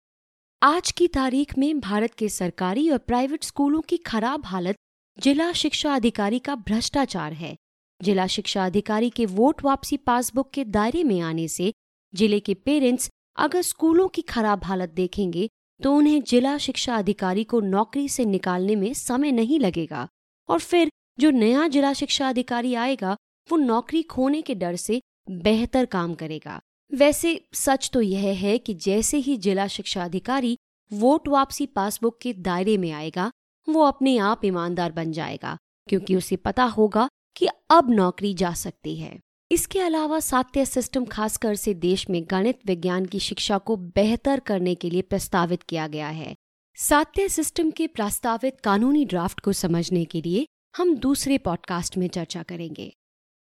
आज 0.62 0.90
की 0.92 1.06
तारीख 1.08 1.56
में 1.58 1.78
भारत 1.80 2.14
के 2.14 2.28
सरकारी 2.28 2.88
और 2.90 2.98
प्राइवेट 2.98 3.44
स्कूलों 3.44 3.80
की 3.80 3.96
खराब 3.96 4.44
हालत 4.46 4.76
जिला 5.18 5.50
शिक्षा 5.52 5.94
अधिकारी 5.94 6.38
का 6.38 6.54
भ्रष्टाचार 6.56 7.32
है। 7.32 7.54
जिला 8.00 8.26
शिक्षा 8.26 8.66
अधिकारी 8.66 9.10
के 9.10 9.26
वोट 9.26 9.64
वापसी 9.64 9.96
पासबुक 9.96 10.50
के 10.50 10.64
दायरे 10.66 11.04
में 11.04 11.20
आने 11.20 11.48
से 11.48 11.72
ज़िले 12.14 12.40
के 12.40 12.54
पेरेंट्स 12.54 13.10
अगर 13.38 13.62
स्कूलों 13.62 14.08
की 14.08 14.22
खराब 14.26 14.64
हालत 14.64 14.90
देखेंगे 14.90 15.48
तो 15.80 15.94
उन्हें 15.94 16.22
जिला 16.22 16.56
शिक्षा 16.58 16.96
अधिकारी 16.96 17.44
को 17.44 17.60
नौकरी 17.62 18.08
से 18.08 18.24
निकालने 18.26 18.76
में 18.76 18.92
समय 18.94 19.32
नहीं 19.32 19.60
लगेगा। 19.60 20.08
और 20.48 20.60
फिर 20.60 20.90
जो 21.18 21.30
नया 21.30 21.68
जिला 21.68 21.92
शिक्षा 21.92 22.28
अधिकारी 22.28 22.74
आएगा, 22.76 23.16
वो 23.48 23.56
नौकरी 23.56 24.02
खोने 24.02 24.42
के 24.42 24.54
डर 24.54 24.76
से 24.76 25.00
बेहतर 25.30 25.84
काम 25.84 26.14
करेगा। 26.14 26.60
वैसे, 26.94 27.48
सच 27.54 27.90
तो 27.92 28.00
यह 28.00 28.34
है 28.34 28.58
कि 28.58 28.74
जैसे 28.74 29.16
ही 29.16 29.36
जिला 29.36 29.66
शिक्षा 29.66 30.04
अधिकारी 30.04 30.56
वोट 30.92 31.28
वापसी 31.28 31.66
पासबुक 31.66 32.18
के 32.22 32.32
दायरे 32.32 32.76
में 32.76 32.90
आएगा, 32.90 33.30
वो 33.68 33.82
अपने 33.82 34.18
आप 34.18 34.44
ईमानदार 34.44 34.92
बन 34.92 35.12
जाएगा, 35.12 35.56
क्योंकि 35.88 36.16
उसे 36.16 36.36
पता 36.36 36.64
होगा 36.64 37.08
कि 37.36 37.48
अब 37.70 37.90
नौकरी 37.90 38.34
जा 38.34 38.52
सकती 38.52 38.96
है। 38.96 39.20
इसके 39.52 39.80
अलावा 39.80 40.20
सात्य 40.20 40.66
सिस्टम 40.66 41.04
खासकर 41.04 41.54
से 41.54 41.74
देश 41.74 42.10
में 42.10 42.24
गणित, 42.30 42.58
विज्ञान 42.66 43.06
की 43.06 43.18
शिक्षा 43.18 43.58
को 43.58 43.76
बेहतर 43.76 44.40
करने 44.40 44.74
के 44.74 44.90
लिए 44.90 45.02
प्रस्तावित 45.02 45.62
किया 45.62 45.88
गया 45.88 46.08
है। 46.08 46.34
सात्य 46.76 47.28
सिस्टम 47.28 47.70
के 47.70 47.86
प्रस्तावित 47.86 48.60
कानूनी 48.60 49.04
ड्राफ्ट 49.04 49.40
को 49.40 49.52
समझने 49.52 50.04
के 50.04 50.22
लिए 50.22 50.46
हम 50.76 50.96
दूसरे 50.96 51.38
पॉडकास्ट 51.38 51.96
में 51.96 52.08
चर्चा 52.08 52.42
करेंगे। 52.42 52.94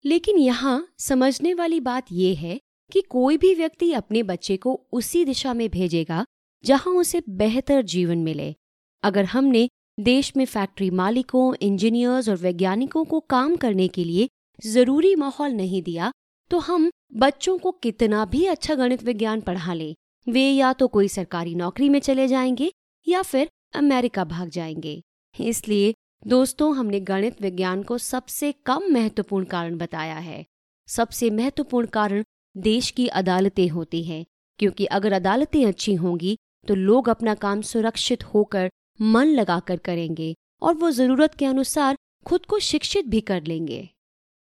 लेकिन 0.04 0.38
यहाँ 0.38 0.86
समझने 0.98 1.54
वाली 1.54 1.80
बात 1.80 2.12
यह 2.12 2.38
है 2.38 2.58
कि 2.92 3.00
कोई 3.00 3.36
भी 3.36 3.54
व्यक्ति 3.54 3.92
अपने 3.92 4.22
बच्चे 4.22 4.56
को 4.56 4.74
उसी 4.92 5.24
दिशा 5.24 5.54
में 5.54 5.68
भेजेगा, 5.70 6.24
जहाँ 6.64 6.94
उसे 6.94 7.22
बेहतर 7.28 7.82
जीवन 7.84 8.18
मिले। 8.18 8.54
अगर 9.02 9.24
हमने 9.24 9.68
देश 9.98 10.32
में 10.36 10.44
फैक्ट्री 10.44 10.90
मालिकों, 10.90 11.54
इंजीनियर्स 11.54 12.28
और 12.28 12.36
वैज्ञानिकों 12.36 13.04
को 13.04 13.20
काम 13.20 13.56
करने 13.56 13.88
के 13.88 14.04
लिए 14.04 14.28
ज़रूरी 14.66 15.14
माहौल 15.14 15.50
नहीं 15.50 15.82
दिया 15.82 16.12
तो 16.50 16.58
हम 16.58 16.90
बच्चों 17.14 17.56
को 17.58 17.70
कितना 17.72 18.24
भी 18.24 18.44
अच्छा 18.46 18.74
गणित 18.74 19.02
विज्ञान 19.02 19.40
पढ़ा 19.40 19.74
लें। 19.74 19.94
वे 20.26 20.42
या 20.42 20.72
तो 20.72 20.86
कोई 20.88 21.08
सरकारी 21.08 21.54
नौकरी 21.54 21.88
में 21.88 21.98
चले 22.00 22.26
जाएँगे 22.28 22.70
या 23.06 23.22
फिर 23.22 23.48
अमेरिका 23.74 24.24
भाग 24.24 24.48
जाएँगे। 24.48 25.00
इसलिए 25.34 25.94
दोस्तों, 26.26 26.74
हमने 26.74 26.98
गणित 27.00 27.40
विज्ञान 27.42 27.82
को 27.82 27.96
सबसे 27.98 28.50
कम 28.66 28.82
महत्वपूर्ण 28.92 29.44
कारण 29.44 29.76
बताया 29.78 30.14
है। 30.14 30.44
सबसे 30.88 31.28
महत्वपूर्ण 31.30 31.86
कारण 31.86 32.24
देश 32.56 32.90
की 32.90 33.06
अदालतें 33.10 33.68
होती 33.68 34.02
हैं, 34.04 34.24
क्योंकि 34.58 34.84
अगर 34.86 35.12
अदालतें 35.12 35.64
अच्छी 35.66 35.94
होंगी 35.94 36.36
तो 36.68 36.74
लोग 36.74 37.08
अपना 37.08 37.34
काम 37.36 37.60
सुरक्षित 37.62 38.24
होकर 38.24 38.70
मन 39.00 39.26
लगाकर 39.28 39.76
करेंगे 39.78 40.34
और 40.62 40.74
वो 40.74 40.90
ज़रूरत 40.90 41.34
के 41.34 41.46
अनुसार 41.46 41.96
खुद 42.26 42.46
को 42.46 42.58
शिक्षित 42.60 43.06
भी 43.06 43.20
कर 43.22 43.42
लेंगे। 43.44 43.88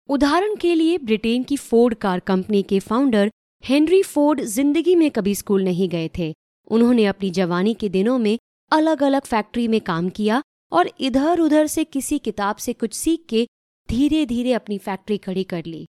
उदाहरण 0.09 0.57
के 0.57 0.75
लिए, 0.75 0.99
ब्रिटेन 0.99 1.43
की 1.43 1.57
फोर्ड 1.59 1.95
कार 1.97 2.21
कंपनी 2.23 2.63
के 2.65 2.79
फाउंडर 2.81 3.31
हेनरी 3.65 4.03
फोर्ड 4.05 4.41
ज़िंदगी 4.43 4.95
में 4.95 5.11
कभी 5.11 5.35
स्कूल 5.35 5.65
नहीं 5.65 5.89
गए 5.89 6.11
थे। 6.19 6.33
उन्होंने 6.71 7.05
अपनी 7.07 7.31
जवानी 7.33 7.75
के 7.75 7.89
दिनों 7.91 8.19
में 8.19 8.37
अलग 8.73 9.03
अलग 9.03 9.23
फैक्ट्री 9.25 9.69
में 9.69 9.81
काम 9.83 10.09
किया 10.11 10.43
और 10.73 10.91
इधर 11.01 11.41
उधर 11.41 11.67
से 11.67 11.85
किसी 11.85 12.19
किताब 12.19 12.57
से 12.57 12.73
कुछ 12.73 12.95
सीख 12.95 13.25
के 13.29 13.47
धीरे 13.89 14.25
धीरे 14.27 14.53
अपनी 14.53 14.79
फैक्ट्री 14.79 15.19
खड़ी 15.19 15.45
कर 15.45 15.65
ली। 15.65 15.87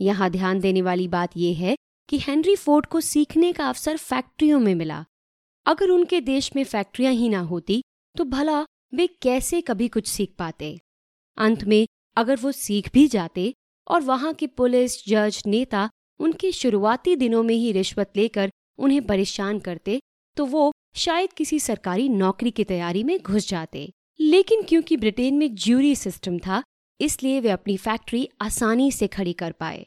यहाँ 0.00 0.30
ध्यान 0.30 0.60
देने 0.60 0.82
वाली 0.82 1.08
बात 1.08 1.36
यह 1.36 1.58
है 1.58 1.76
कि 2.08 2.18
हेनरी 2.18 2.56
फोर्ड 2.56 2.86
को 2.86 3.00
सीखने 3.00 3.52
का 3.52 3.68
अवसर 3.68 3.96
फैक्ट्रियों 3.96 4.60
में 4.60 4.74
मिला। 4.74 5.04
अगर 5.66 5.90
उनके 5.90 6.20
देश 6.20 6.50
में 6.56 6.62
फैक्ट्रियाँ 6.64 7.12
ही 7.12 7.28
ना 7.28 7.40
होती 7.40 7.82
तो 8.16 8.24
भला 8.24 8.60
वे 8.94 9.06
कैसे 9.22 9.60
कभी 9.60 9.88
कुछ 9.88 10.06
सीख 10.06 10.34
पाते? 10.38 10.78
अंत 11.38 11.64
में, 11.64 11.86
अगर 12.16 12.36
वो 12.36 12.52
सीख 12.52 12.90
भी 12.92 13.06
जाते 13.08 13.52
और 13.86 14.00
वहाँ 14.02 14.32
के 14.34 14.46
पुलिस, 14.46 14.96
जज, 15.08 15.42
नेता 15.46 15.88
उनके 16.20 16.52
शुरुआती 16.52 17.16
दिनों 17.16 17.42
में 17.42 17.54
ही 17.54 17.72
रिश्वत 17.72 18.12
लेकर 18.16 18.50
उन्हें 18.78 19.06
परेशान 19.06 19.58
करते 19.58 19.98
तो 20.36 20.46
वो 20.46 20.70
शायद 20.96 21.32
किसी 21.32 21.58
सरकारी 21.60 22.08
नौकरी 22.08 22.50
की 22.50 22.64
तैयारी 22.64 23.02
में 23.04 23.18
घुस 23.18 23.48
जाते। 23.48 23.90
लेकिन 24.20 24.62
क्योंकि 24.62 24.96
ब्रिटेन 24.96 25.38
में 25.38 25.54
ज्यूरी 25.54 25.94
सिस्टम 25.96 26.38
था, 26.38 26.62
इसलिए 27.00 27.40
वे 27.40 27.50
अपनी 27.50 27.76
फैक्ट्री 27.76 28.28
आसानी 28.40 28.90
से 28.92 29.06
खड़ी 29.06 29.32
कर 29.32 29.52
पाए। 29.52 29.86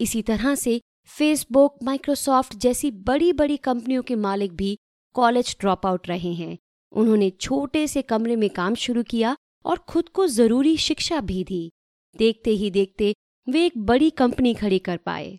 इसी 0.00 0.22
तरह 0.22 0.54
से 0.54 0.80
फेसबुक, 1.08 1.78
माइक्रोसॉफ्ट 1.82 2.56
जैसी 2.56 2.90
बड़ी 2.90 3.32
बड़ी 3.32 3.56
कंपनियों 3.56 4.02
के 4.02 4.14
मालिक 4.14 4.52
भी 4.52 4.76
कॉलेज 5.14 5.56
ड्रॉप 5.60 5.86
आउट 5.86 6.08
रहे 6.08 6.32
हैं। 6.32 6.56
उन्होंने 6.92 7.30
छोटे 7.30 7.86
से 7.86 8.02
कमरे 8.02 8.36
में 8.36 8.48
काम 8.50 8.74
शुरू 8.74 9.02
किया 9.02 9.36
और 9.64 9.78
खुद 9.78 10.08
को 10.08 10.26
ज़रूरी 10.26 10.76
शिक्षा 10.76 11.20
भी 11.20 11.44
दी। 11.44 11.70
देखते 12.16 12.50
ही 12.50 12.70
देखते 12.70 13.14
वे 13.46 13.64
एक 13.66 13.78
बड़ी 13.78 14.10
कंपनी 14.10 14.54
खड़ी 14.54 14.78
कर 14.78 14.96
पाए। 14.96 15.38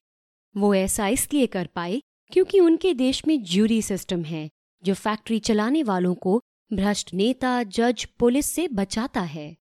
वो 0.56 0.74
ऐसा 0.76 1.08
इसलिए 1.08 1.48
कर 1.48 1.68
पाए 1.68 2.02
क्योंकि 2.32 2.60
उनके 2.60 2.94
देश 2.94 3.22
में 3.28 3.44
ज्यूरी 3.44 3.82
सिस्टम 3.82 4.24
है, 4.24 4.50
जो 4.84 4.94
फैक्ट्री 4.94 5.40
चलाने 5.40 5.84
वालों 5.84 6.14
को 6.16 6.40
भ्रष्ट 6.72 7.14
नेता 7.14 7.62
जज 7.66 8.06
पुलिस 8.20 8.46
से 8.46 8.68
बचाता 8.68 9.22
है। 9.22 9.56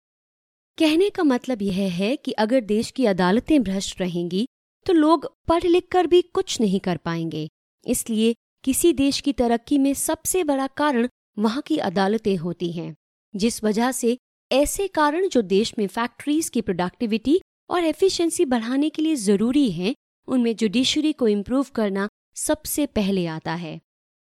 कहने 0.79 1.09
का 1.11 1.23
मतलब 1.23 1.63
यह 1.63 1.93
है 1.95 2.15
कि 2.17 2.33
अगर 2.35 2.61
देश 2.63 2.91
की 2.91 3.07
अदालतें 3.07 3.63
भ्रष्ट 3.63 4.01
रहेंगी 4.01 4.47
तो 4.87 4.93
लोग 4.93 5.27
पढ़ 5.49 5.65
लिख 5.65 5.89
कर 5.93 6.07
भी 6.07 6.21
कुछ 6.25 6.61
नहीं 6.61 6.81
कर 6.81 6.97
पाएँगे। 6.97 7.49
इसलिए 7.87 8.35
किसी 8.65 8.93
देश 8.93 9.21
की 9.21 9.33
तरक्की 9.33 9.79
में 9.79 9.93
सबसे 9.95 10.43
बड़ा 10.45 10.67
कारण 10.67 11.09
वहाँ 11.39 11.63
की 11.63 11.77
अदालतें 11.79 12.37
होती 12.37 12.71
हैं, 12.73 12.95
जिस 13.35 13.63
वजह 13.65 13.93
से 13.93 14.17
ऐसे 14.51 14.87
कारण 14.89 15.29
जो 15.29 15.43
देश 15.45 15.73
में 15.79 15.87
फैक्ट्रीज 15.87 16.49
की 16.49 16.61
प्रोडक्टिविटी 16.61 17.41
और 17.71 17.85
एफिशिएंसी 17.85 18.45
बढ़ाने 18.45 18.91
के 18.91 19.03
लिए 19.03 19.15
ज़रूरी 19.17 19.71
हैं, 19.71 19.95
उनमें 20.29 20.55
जुडिशरी 20.57 21.13
को 21.13 21.29
इम्प्रूव 21.29 21.67
करना 21.75 22.09
सबसे 22.37 22.87
पहले 22.87 23.27
आता 23.29 23.55
है। 23.55 23.81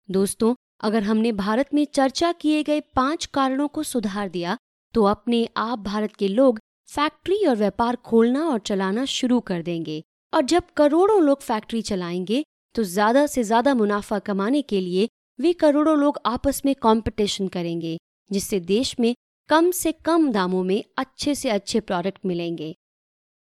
दोस्तों 0.10 0.54
अगर 0.82 1.04
हमने 1.04 1.32
भारत 1.32 1.74
में 1.74 1.86
चर्चा 1.86 2.32
किए 2.32 2.64
गए 2.64 2.80
पाँच 2.96 3.26
कारणों 3.26 3.68
को 3.68 3.84
सुधार 3.84 4.30
दिया 4.30 4.58
तो 4.94 5.04
अपने 5.04 5.48
आप 5.58 5.80
भारत 5.80 6.16
के 6.16 6.28
लोग 6.28 6.60
फैक्ट्री 6.90 7.46
और 7.46 7.56
व्यापार 7.56 7.96
खोलना 7.96 8.46
और 8.46 8.60
चलाना 8.60 9.06
शुरू 9.06 9.40
कर 9.40 9.62
देंगे। 9.62 10.02
और 10.34 10.42
जब 10.42 10.70
करोड़ों 10.78 11.22
लोग 11.24 11.42
फैक्ट्री 11.42 11.82
चलाएँगे 11.82 12.44
तो 12.76 12.84
ज़्यादा 12.84 13.26
से 13.28 13.44
ज़्यादा 13.44 13.74
मुनाफा 13.74 14.20
कमाने 14.20 14.62
के 14.62 14.80
लिए 14.82 15.08
वे 15.40 15.54
करोड़ों 15.54 15.98
लोग 15.98 16.20
आपस 16.26 16.62
में 16.66 16.74
कंपटीशन 16.76 17.48
करेंगे, 17.48 17.98
जिससे 18.30 18.60
देश 18.60 18.96
में 19.00 19.14
कम 19.50 19.70
से 19.72 19.92
कम 19.92 20.32
दामों 20.32 20.64
में 20.64 20.84
अच्छे 20.98 21.36
से 21.36 21.50
अच्छे 21.50 21.80
प्रोडक्ट 21.80 22.26
मिलेंगे। 22.26 22.74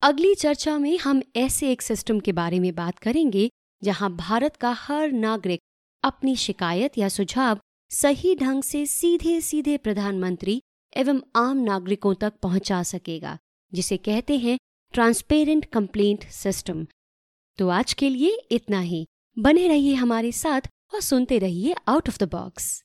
अगली 0.02 0.34
चर्चा 0.36 0.78
में 0.78 0.98
हम 0.98 1.22
ऐसे 1.36 1.72
एक 1.72 1.82
सिस्टम 1.82 2.20
के 2.20 2.32
बारे 2.32 2.60
में 2.60 2.74
बात 2.76 3.00
करेंगे, 3.00 3.50
जहाँ 3.82 4.12
भारत 4.16 4.56
का 4.56 4.72
हर 4.80 5.12
नागरिक 5.12 5.62
अपनी 6.06 6.36
शिकायत 6.36 6.98
या 6.98 7.10
सुझाव 7.10 7.60
सही 7.90 8.36
ढंग 8.36 8.64
से 8.64 8.86
सीधे 8.86 9.42
सीधे 9.42 9.78
प्रधानमंत्री 9.78 10.62
एवं 10.98 11.22
आम 11.36 11.58
नागरिकों 11.58 12.14
तक 12.16 12.34
पहुँचा 12.34 12.84
सकेगा, 12.84 13.38
जिसे 13.74 13.98
कहते 13.98 14.38
हैं 14.38 14.58
ट्रांसपेरेंट 14.94 15.66
कंप्लेंट 15.66 16.24
सिस्टम। 16.24 16.88
तो 17.58 17.70
आज 17.70 17.94
के 17.94 18.10
लिए 18.10 18.48
इतना 18.52 18.80
ही। 18.80 19.06
बने 19.40 19.68
रहिए 19.68 19.94
हमारे 19.94 20.32
साथ 20.32 20.62
और 20.94 21.02
सुनते 21.02 21.38
रहिए 21.38 21.76
आउट 21.88 22.10
ऑफ़ 22.10 22.18
द 22.18 22.32
बॉक्स। 22.32 22.85